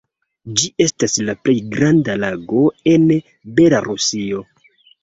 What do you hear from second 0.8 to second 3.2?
estas la plej granda lago en